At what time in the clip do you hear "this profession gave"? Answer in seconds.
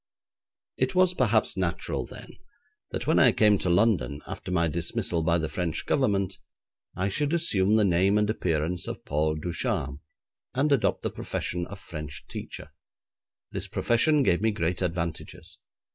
13.51-14.41